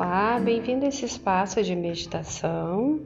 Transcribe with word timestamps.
Olá, 0.00 0.38
bem-vindo 0.38 0.84
a 0.84 0.88
esse 0.88 1.04
espaço 1.04 1.60
de 1.60 1.74
meditação. 1.74 3.00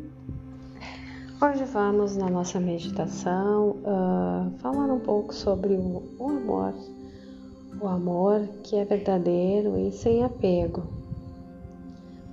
Hoje 1.40 1.64
vamos 1.64 2.18
na 2.18 2.28
nossa 2.28 2.60
meditação 2.60 3.78
uh, 3.78 4.58
falar 4.58 4.92
um 4.92 5.00
pouco 5.00 5.34
sobre 5.34 5.72
o, 5.72 6.02
o 6.18 6.28
amor, 6.28 6.74
o 7.80 7.88
amor 7.88 8.46
que 8.62 8.76
é 8.76 8.84
verdadeiro 8.84 9.78
e 9.78 9.90
sem 9.90 10.22
apego, 10.22 10.82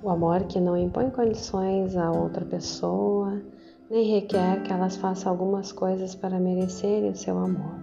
o 0.02 0.10
amor 0.10 0.42
que 0.42 0.60
não 0.60 0.76
impõe 0.76 1.08
condições 1.08 1.96
a 1.96 2.12
outra 2.12 2.44
pessoa, 2.44 3.40
nem 3.90 4.12
requer 4.12 4.62
que 4.62 4.70
elas 4.70 4.94
façam 4.94 5.32
algumas 5.32 5.72
coisas 5.72 6.14
para 6.14 6.38
merecerem 6.38 7.08
o 7.08 7.16
seu 7.16 7.38
amor. 7.38 7.80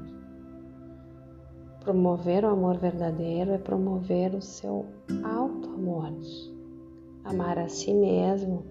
Promover 1.80 2.46
o 2.46 2.50
amor 2.50 2.78
verdadeiro 2.78 3.50
é 3.50 3.58
promover 3.58 4.36
o 4.36 4.44
seu 4.44 4.86
alto 5.24 5.70
amor, 5.70 6.14
amar 7.28 7.60
a 7.60 7.68
si 7.68 7.94
mesmo 7.94 8.66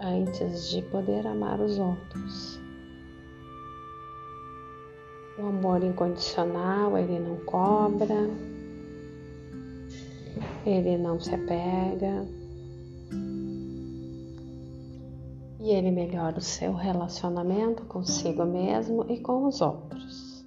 antes 0.00 0.70
de 0.70 0.82
poder 0.82 1.26
amar 1.26 1.60
os 1.60 1.78
outros. 1.78 2.60
O 5.38 5.46
amor 5.46 5.82
incondicional, 5.82 6.96
ele 6.96 7.18
não 7.18 7.36
cobra, 7.44 8.30
ele 10.64 10.96
não 10.96 11.18
se 11.18 11.34
apega 11.34 12.24
e 15.64 15.70
ele 15.70 15.90
melhora 15.90 16.38
o 16.38 16.42
seu 16.42 16.74
relacionamento 16.74 17.86
consigo 17.86 18.44
mesmo 18.44 19.10
e 19.10 19.18
com 19.18 19.46
os 19.46 19.62
outros. 19.62 20.44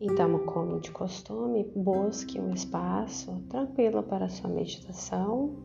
Então, 0.00 0.38
como 0.46 0.78
de 0.78 0.90
costume, 0.92 1.64
busque 1.74 2.40
um 2.40 2.52
espaço 2.52 3.42
tranquilo 3.48 4.02
para 4.02 4.28
sua 4.28 4.48
meditação. 4.48 5.56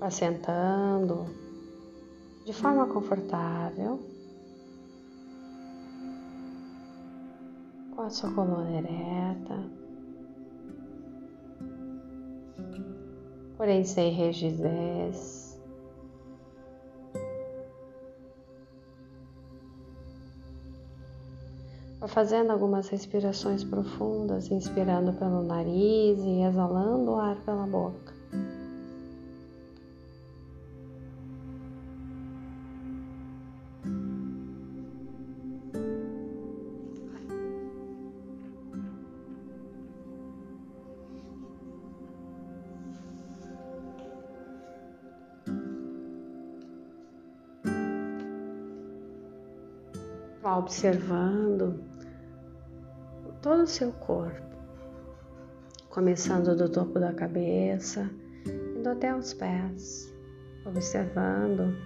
Vá 0.00 0.08
sentando 0.08 1.26
de 2.46 2.54
forma 2.54 2.86
confortável, 2.86 4.00
com 7.94 8.00
a 8.00 8.08
sua 8.08 8.32
coluna 8.32 8.78
ereta, 8.78 9.62
porém 13.58 13.84
sem 13.84 14.10
rigidez. 14.10 15.60
Vá 22.00 22.08
fazendo 22.08 22.52
algumas 22.52 22.88
respirações 22.88 23.62
profundas, 23.62 24.50
inspirando 24.50 25.12
pelo 25.12 25.42
nariz 25.42 26.18
e 26.20 26.40
exalando 26.40 27.10
o 27.10 27.16
ar 27.16 27.36
pela 27.44 27.66
boca. 27.66 27.89
Vá 50.42 50.56
observando 50.56 51.84
todo 53.42 53.64
o 53.64 53.66
seu 53.66 53.92
corpo, 53.92 54.56
começando 55.90 56.56
do 56.56 56.66
topo 56.66 56.98
da 56.98 57.12
cabeça, 57.12 58.10
indo 58.74 58.88
até 58.88 59.14
os 59.14 59.34
pés, 59.34 60.10
observando 60.64 61.76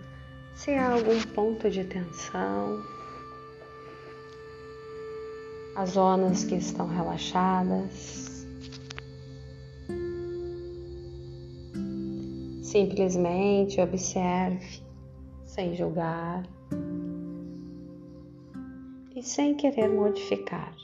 se 0.54 0.70
há 0.70 0.92
algum 0.92 1.20
ponto 1.34 1.68
de 1.68 1.82
tensão, 1.84 2.80
as 5.74 5.90
zonas 5.90 6.44
que 6.44 6.54
estão 6.54 6.86
relaxadas. 6.86 8.46
Simplesmente 12.62 13.80
observe, 13.80 14.80
sem 15.44 15.74
julgar 15.74 16.44
sem 19.24 19.54
querer 19.54 19.88
modificar. 19.88 20.74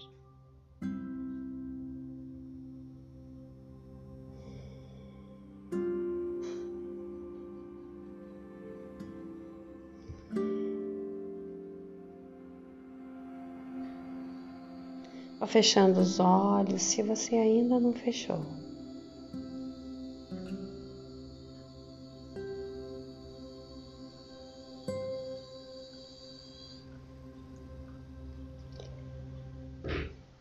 Fechando 15.51 15.99
os 15.99 16.21
olhos 16.21 16.81
se 16.81 17.03
você 17.03 17.35
ainda 17.35 17.81
não 17.81 17.93
fechou. 17.93 18.39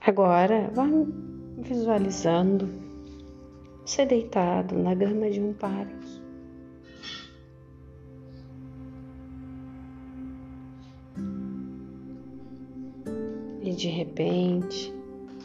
Agora, 0.10 0.72
vá 0.74 0.88
visualizando 1.60 2.68
você 3.86 4.08
deitado 4.08 4.76
na 4.76 4.96
grama 4.96 5.30
de 5.30 5.40
um 5.40 5.54
parque. 5.54 6.20
E 13.62 13.72
de 13.72 13.88
repente, 13.88 14.92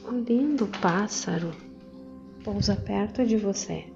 um 0.09 0.21
lindo 0.21 0.67
pássaro 0.81 1.51
pousa 2.43 2.75
perto 2.75 3.27
de 3.27 3.37
você. 3.37 3.94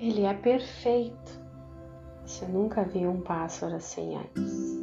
Ele 0.00 0.22
é 0.22 0.34
perfeito. 0.34 1.40
Você 2.24 2.46
nunca 2.46 2.84
viu 2.84 3.10
um 3.10 3.20
pássaro 3.20 3.74
assim 3.74 4.16
antes. 4.16 4.78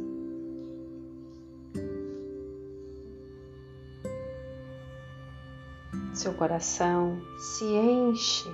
Seu 6.12 6.34
coração 6.34 7.18
se 7.38 7.64
enche 7.64 8.48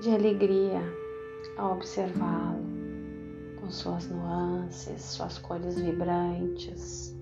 de 0.00 0.10
alegria 0.10 0.80
ao 1.56 1.74
observá-lo, 1.74 2.64
com 3.60 3.70
suas 3.70 4.08
nuances, 4.08 5.02
suas 5.02 5.38
cores 5.38 5.78
vibrantes. 5.78 7.14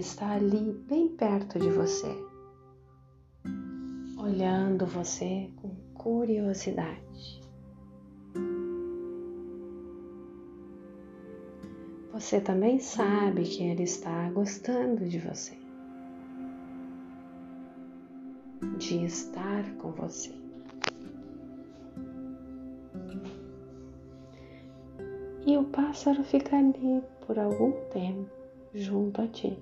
Está 0.00 0.32
ali 0.32 0.72
bem 0.88 1.08
perto 1.08 1.58
de 1.58 1.68
você, 1.68 2.08
olhando 4.18 4.86
você 4.86 5.50
com 5.56 5.76
curiosidade. 5.92 7.40
Você 12.12 12.40
também 12.40 12.78
sabe 12.78 13.44
que 13.44 13.62
ele 13.62 13.82
está 13.82 14.30
gostando 14.30 15.06
de 15.06 15.18
você, 15.18 15.56
de 18.78 19.04
estar 19.04 19.70
com 19.74 19.90
você. 19.92 20.32
E 25.46 25.56
o 25.58 25.64
pássaro 25.64 26.24
fica 26.24 26.56
ali 26.56 27.02
por 27.26 27.38
algum 27.38 27.72
tempo 27.90 28.30
junto 28.74 29.20
a 29.20 29.26
ti. 29.26 29.58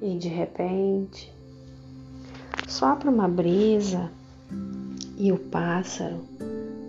E 0.00 0.16
de 0.16 0.28
repente 0.28 1.32
sopra 2.66 3.10
uma 3.10 3.28
brisa 3.28 4.10
e 5.18 5.30
o 5.32 5.38
pássaro 5.38 6.24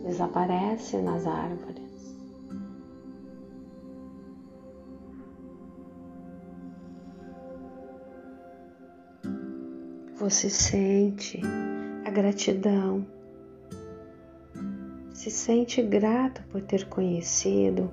desaparece 0.03 0.97
nas 0.97 1.27
árvores. 1.27 1.81
Você 10.17 10.49
sente 10.49 11.41
a 12.05 12.09
gratidão, 12.11 13.05
se 15.13 15.31
sente 15.31 15.81
grato 15.81 16.43
por 16.51 16.61
ter 16.61 16.87
conhecido 16.87 17.91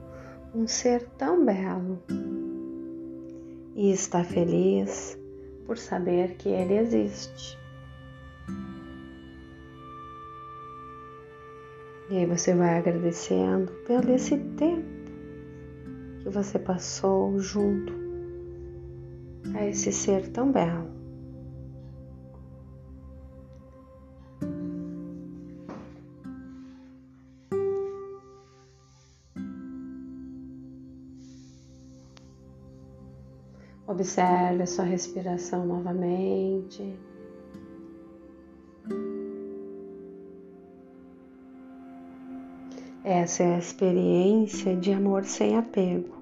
um 0.54 0.66
ser 0.66 1.08
tão 1.16 1.44
belo 1.44 2.02
e 3.78 3.92
está 3.92 4.24
feliz 4.24 5.16
por 5.64 5.78
saber 5.78 6.34
que 6.34 6.48
ele 6.48 6.74
existe. 6.74 7.56
E 12.10 12.16
aí 12.16 12.26
você 12.26 12.56
vai 12.56 12.76
agradecendo 12.76 13.70
pelo 13.86 14.12
esse 14.12 14.36
tempo 14.56 14.82
que 16.22 16.28
você 16.28 16.58
passou 16.58 17.38
junto 17.38 17.92
a 19.54 19.64
esse 19.64 19.92
ser 19.92 20.26
tão 20.30 20.50
belo. 20.50 20.97
Observe 33.88 34.64
a 34.64 34.66
sua 34.66 34.84
respiração 34.84 35.64
novamente. 35.64 36.94
Essa 43.02 43.44
é 43.44 43.54
a 43.54 43.58
experiência 43.58 44.76
de 44.76 44.92
amor 44.92 45.24
sem 45.24 45.56
apego. 45.56 46.18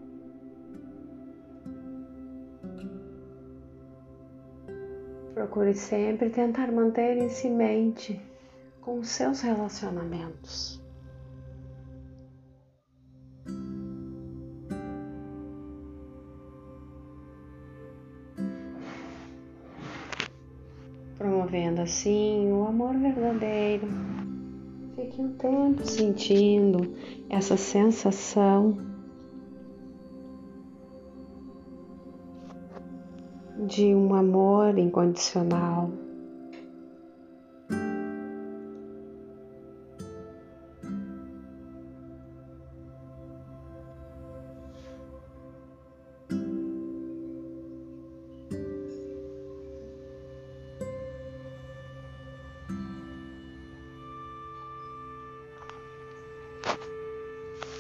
Procure 5.35 5.75
sempre 5.75 6.31
tentar 6.31 6.71
manter 6.71 7.17
em 7.17 7.29
mente 7.51 8.21
com 8.81 9.03
seus 9.03 9.41
relacionamentos. 9.41 10.86
Promovendo 21.19 21.83
assim 21.83 22.53
o 22.53 22.67
amor 22.67 22.97
verdadeiro 22.97 23.89
Fique 24.97 25.21
um 25.21 25.35
tempo 25.35 25.85
sentindo 25.85 26.95
essa 27.29 27.55
sensação 27.59 28.79
de 33.67 33.95
um 33.95 34.15
amor 34.15 34.79
incondicional. 34.79 35.91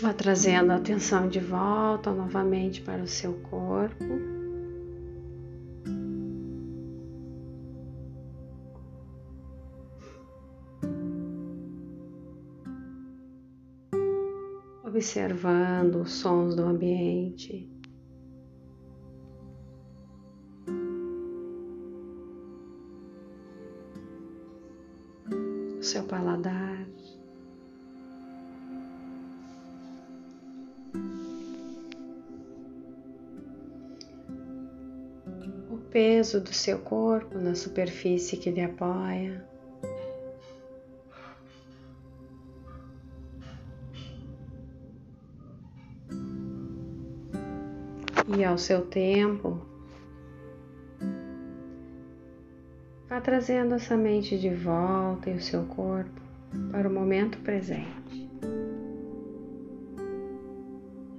Vá 0.06 0.12
trazendo 0.12 0.70
a 0.70 0.76
atenção 0.76 1.28
de 1.28 1.40
volta 1.40 2.12
novamente 2.12 2.80
para 2.80 3.02
o 3.02 3.08
seu 3.08 3.34
corpo. 3.40 4.04
Observando 14.84 16.02
os 16.02 16.12
sons 16.12 16.54
do 16.54 16.62
ambiente. 16.62 17.68
Seu 25.80 26.04
paladar. 26.04 26.86
Peso 35.96 36.42
do 36.42 36.52
seu 36.52 36.78
corpo 36.80 37.38
na 37.38 37.54
superfície 37.54 38.36
que 38.36 38.50
lhe 38.50 38.60
apoia. 38.60 39.42
E 48.36 48.44
ao 48.44 48.58
seu 48.58 48.84
tempo, 48.84 49.58
vá 53.08 53.18
trazendo 53.22 53.74
essa 53.76 53.96
mente 53.96 54.38
de 54.38 54.50
volta 54.50 55.30
e 55.30 55.36
o 55.36 55.40
seu 55.40 55.64
corpo 55.64 56.20
para 56.72 56.86
o 56.86 56.92
momento 56.92 57.38
presente. 57.38 58.30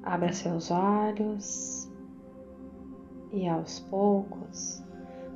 Abra 0.04 0.32
seus 0.32 0.70
olhos 0.70 1.87
e 3.32 3.48
aos 3.48 3.80
poucos 3.82 4.84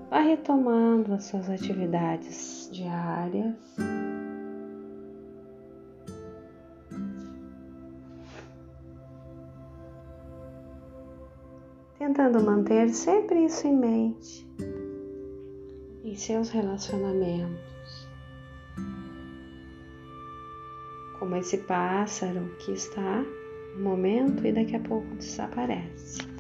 vá 0.10 0.20
retomando 0.20 1.14
as 1.14 1.26
suas 1.26 1.50
atividades 1.50 2.70
diárias. 2.72 3.56
Tentando 11.98 12.42
manter 12.42 12.90
sempre 12.90 13.46
isso 13.46 13.68
em 13.68 13.78
mente 13.78 14.48
em 16.04 16.16
seus 16.16 16.50
relacionamentos. 16.50 18.10
Como 21.20 21.36
esse 21.36 21.60
pássaro 21.60 22.50
que 22.60 22.74
está 22.74 23.24
no 23.78 23.84
momento 23.84 24.46
e 24.46 24.52
daqui 24.52 24.76
a 24.76 24.80
pouco 24.80 25.08
desaparece. 25.16 26.31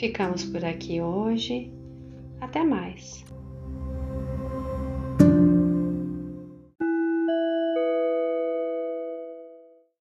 Ficamos 0.00 0.46
por 0.46 0.64
aqui 0.64 0.98
hoje. 1.02 1.70
Até 2.40 2.64
mais! 2.64 3.22